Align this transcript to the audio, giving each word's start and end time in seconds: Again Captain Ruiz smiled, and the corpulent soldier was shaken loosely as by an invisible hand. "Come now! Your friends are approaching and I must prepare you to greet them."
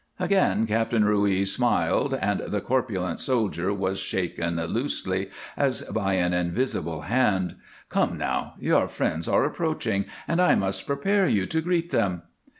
Again 0.19 0.65
Captain 0.65 1.05
Ruiz 1.05 1.53
smiled, 1.53 2.15
and 2.15 2.39
the 2.47 2.59
corpulent 2.59 3.19
soldier 3.19 3.71
was 3.71 3.99
shaken 3.99 4.55
loosely 4.55 5.29
as 5.55 5.83
by 5.83 6.13
an 6.13 6.33
invisible 6.33 7.01
hand. 7.01 7.57
"Come 7.89 8.17
now! 8.17 8.55
Your 8.59 8.87
friends 8.87 9.27
are 9.27 9.45
approaching 9.45 10.05
and 10.27 10.41
I 10.41 10.55
must 10.55 10.87
prepare 10.87 11.27
you 11.27 11.45
to 11.45 11.61
greet 11.61 11.91
them." 11.91 12.23